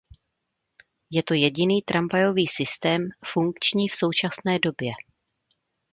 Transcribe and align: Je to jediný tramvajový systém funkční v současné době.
Je 1.09 1.23
to 1.23 1.33
jediný 1.33 1.81
tramvajový 1.81 2.47
systém 2.47 3.09
funkční 3.33 3.87
v 3.89 3.95
současné 3.95 4.59
době. 4.59 4.91